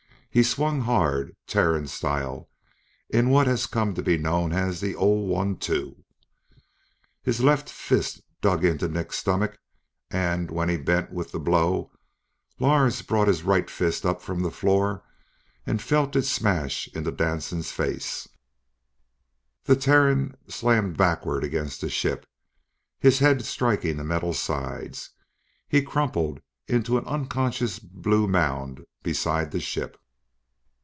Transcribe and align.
He 0.33 0.43
swung 0.43 0.79
hard, 0.79 1.35
Terran 1.45 1.87
style, 1.87 2.49
in 3.09 3.31
what 3.31 3.47
had 3.47 3.69
come 3.69 3.93
to 3.95 4.01
be 4.01 4.17
known 4.17 4.53
as 4.53 4.79
the 4.79 4.95
"ole 4.95 5.27
one 5.27 5.57
two." 5.57 6.05
His 7.21 7.41
left 7.41 7.69
fist 7.69 8.21
dug 8.39 8.63
into 8.63 8.87
Nick's 8.87 9.17
stomach 9.17 9.59
and, 10.09 10.49
when 10.49 10.69
he 10.69 10.77
bent 10.77 11.11
with 11.11 11.33
the 11.33 11.39
blow, 11.41 11.91
Lors 12.59 13.01
brought 13.01 13.27
his 13.27 13.43
right 13.43 13.69
fist 13.69 14.05
up 14.05 14.21
from 14.21 14.41
the 14.41 14.49
floor 14.51 15.03
and 15.65 15.81
felt 15.81 16.15
it 16.15 16.23
smash 16.23 16.87
into 16.95 17.11
Danson's 17.11 17.73
face. 17.73 18.29
The 19.65 19.75
Terran 19.75 20.37
slammed 20.47 20.95
backwards 20.95 21.45
against 21.45 21.81
the 21.81 21.89
ship, 21.89 22.25
his 23.01 23.19
head 23.19 23.43
striking 23.43 23.97
the 23.97 24.05
metal 24.05 24.31
sides. 24.33 25.09
He 25.67 25.81
crumpled 25.81 26.39
into 26.69 26.97
an 26.97 27.03
unconscious 27.03 27.79
blue 27.79 28.29
mound 28.29 28.85
beside 29.03 29.51
the 29.51 29.59
ship. 29.59 29.97